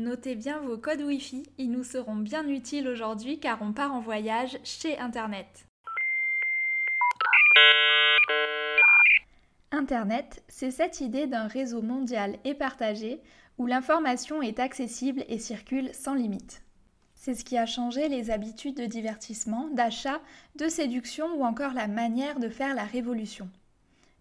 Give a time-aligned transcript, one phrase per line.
[0.00, 4.00] Notez bien vos codes Wi-Fi, ils nous seront bien utiles aujourd'hui car on part en
[4.00, 5.66] voyage chez Internet.
[9.70, 13.20] Internet, c'est cette idée d'un réseau mondial et partagé
[13.58, 16.62] où l'information est accessible et circule sans limite.
[17.14, 20.22] C'est ce qui a changé les habitudes de divertissement, d'achat,
[20.56, 23.50] de séduction ou encore la manière de faire la révolution.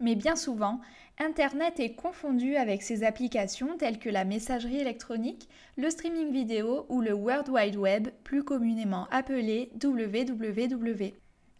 [0.00, 0.80] Mais bien souvent,
[1.18, 7.00] Internet est confondu avec ses applications telles que la messagerie électronique, le streaming vidéo ou
[7.00, 11.14] le World Wide Web, plus communément appelé WWW.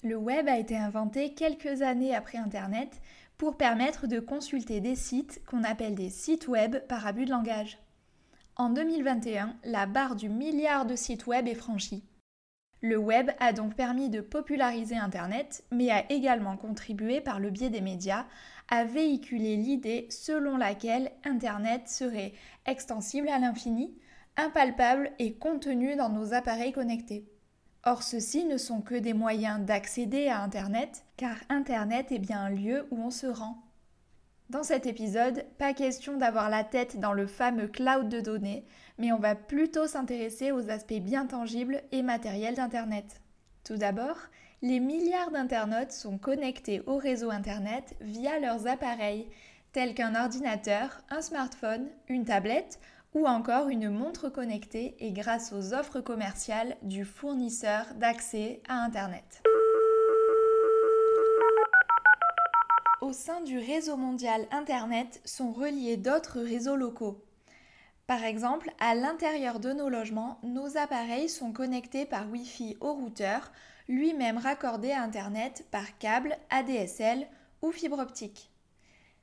[0.04, 3.00] Le web a été inventé quelques années après Internet
[3.38, 7.78] pour permettre de consulter des sites qu'on appelle des sites web par abus de langage.
[8.56, 12.04] En 2021, la barre du milliard de sites web est franchie.
[12.82, 17.70] Le web a donc permis de populariser Internet, mais a également contribué par le biais
[17.70, 18.26] des médias
[18.68, 22.32] à véhiculer l'idée selon laquelle Internet serait
[22.66, 23.96] extensible à l'infini,
[24.36, 27.26] impalpable et contenu dans nos appareils connectés.
[27.84, 32.50] Or, ceux-ci ne sont que des moyens d'accéder à Internet, car Internet est bien un
[32.50, 33.65] lieu où on se rend.
[34.48, 38.64] Dans cet épisode, pas question d'avoir la tête dans le fameux cloud de données,
[38.96, 43.20] mais on va plutôt s'intéresser aux aspects bien tangibles et matériels d'Internet.
[43.64, 44.16] Tout d'abord,
[44.62, 49.28] les milliards d'internautes sont connectés au réseau Internet via leurs appareils,
[49.72, 52.78] tels qu'un ordinateur, un smartphone, une tablette
[53.14, 59.42] ou encore une montre connectée et grâce aux offres commerciales du fournisseur d'accès à Internet.
[63.06, 67.24] Au sein du réseau mondial Internet sont reliés d'autres réseaux locaux.
[68.08, 73.52] Par exemple, à l'intérieur de nos logements, nos appareils sont connectés par Wi-Fi au routeur,
[73.86, 77.28] lui-même raccordé à Internet par câble, ADSL
[77.62, 78.50] ou fibre optique.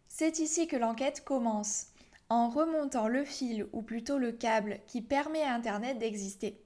[0.08, 1.88] C'est ici que l'enquête commence,
[2.30, 6.58] en remontant le fil ou plutôt le câble qui permet à Internet d'exister.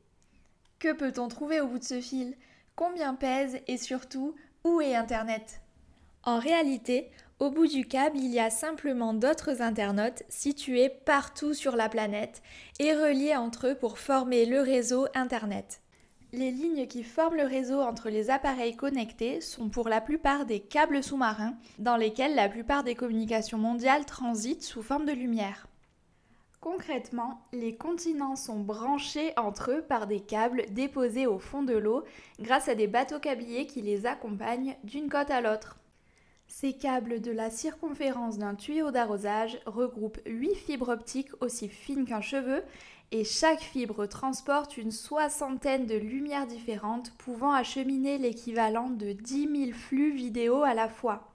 [0.77, 2.35] Que peut-on trouver au bout de ce fil?
[2.75, 5.61] Combien pèse et surtout, où est Internet?
[6.27, 11.77] En réalité, au bout du câble, il y a simplement d'autres internautes situés partout sur
[11.77, 12.41] la planète
[12.79, 15.79] et reliés entre eux pour former le réseau Internet.
[16.33, 20.59] Les lignes qui forment le réseau entre les appareils connectés sont pour la plupart des
[20.59, 25.67] câbles sous-marins dans lesquels la plupart des communications mondiales transitent sous forme de lumière.
[26.59, 32.03] Concrètement, les continents sont branchés entre eux par des câbles déposés au fond de l'eau
[32.41, 35.77] grâce à des bateaux câbliers qui les accompagnent d'une côte à l'autre.
[36.47, 42.21] Ces câbles de la circonférence d'un tuyau d'arrosage regroupent 8 fibres optiques aussi fines qu'un
[42.21, 42.63] cheveu
[43.11, 49.77] et chaque fibre transporte une soixantaine de lumières différentes pouvant acheminer l'équivalent de 10 000
[49.77, 51.31] flux vidéo à la fois.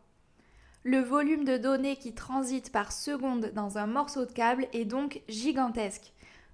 [0.83, 5.23] Le volume de données qui transitent par seconde dans un morceau de câble est donc
[5.29, 6.13] gigantesque.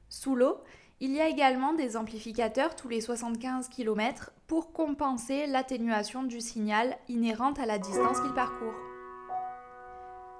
[0.08, 0.58] Sous l'eau,
[1.00, 6.96] il y a également des amplificateurs tous les 75 km pour compenser l'atténuation du signal
[7.08, 8.74] inhérente à la distance qu'il parcourt.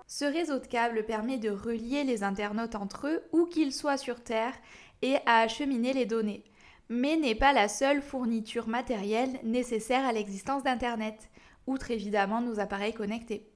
[0.07, 4.25] Ce réseau de câbles permet de relier les internautes entre eux où qu'ils soient sur
[4.25, 4.55] Terre
[5.03, 6.43] et à acheminer les données,
[6.89, 11.29] mais n'est pas la seule fourniture matérielle nécessaire à l'existence d'Internet,
[11.67, 13.47] outre évidemment nos appareils connectés.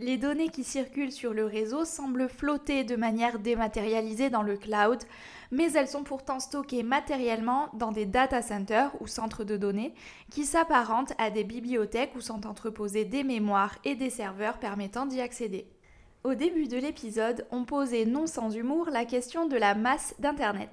[0.00, 5.02] Les données qui circulent sur le réseau semblent flotter de manière dématérialisée dans le cloud,
[5.50, 9.92] mais elles sont pourtant stockées matériellement dans des data centers ou centres de données
[10.30, 15.20] qui s'apparentent à des bibliothèques où sont entreposées des mémoires et des serveurs permettant d'y
[15.20, 15.66] accéder.
[16.22, 20.70] Au début de l'épisode, on posait non sans humour la question de la masse d'Internet.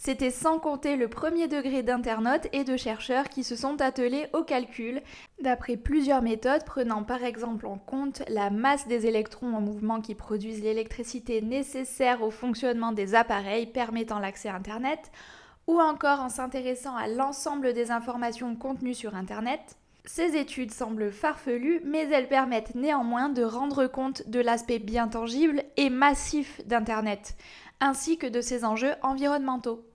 [0.00, 4.44] C'était sans compter le premier degré d'internautes et de chercheurs qui se sont attelés au
[4.44, 5.02] calcul,
[5.42, 10.14] d'après plusieurs méthodes prenant par exemple en compte la masse des électrons en mouvement qui
[10.14, 15.10] produisent l'électricité nécessaire au fonctionnement des appareils permettant l'accès à Internet,
[15.66, 19.76] ou encore en s'intéressant à l'ensemble des informations contenues sur Internet.
[20.04, 25.64] Ces études semblent farfelues, mais elles permettent néanmoins de rendre compte de l'aspect bien tangible
[25.76, 27.36] et massif d'Internet,
[27.80, 29.87] ainsi que de ses enjeux environnementaux.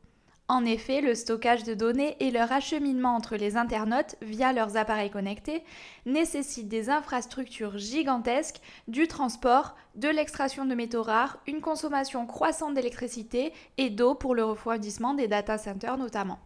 [0.50, 5.10] En effet, le stockage de données et leur acheminement entre les internautes via leurs appareils
[5.10, 5.64] connectés
[6.06, 8.60] nécessitent des infrastructures gigantesques,
[8.90, 14.44] du transport, de l'extraction de métaux rares, une consommation croissante d'électricité et d'eau pour le
[14.44, 16.40] refroidissement des data centers notamment.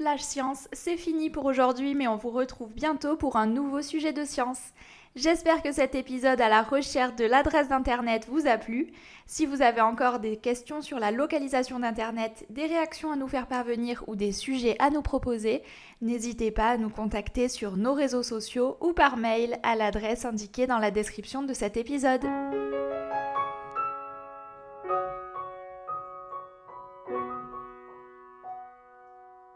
[0.00, 4.14] Flash Science, c'est fini pour aujourd'hui, mais on vous retrouve bientôt pour un nouveau sujet
[4.14, 4.72] de science.
[5.14, 8.92] J'espère que cet épisode à la recherche de l'adresse d'Internet vous a plu.
[9.26, 13.46] Si vous avez encore des questions sur la localisation d'Internet, des réactions à nous faire
[13.46, 15.62] parvenir ou des sujets à nous proposer,
[16.00, 20.66] n'hésitez pas à nous contacter sur nos réseaux sociaux ou par mail à l'adresse indiquée
[20.66, 22.24] dans la description de cet épisode.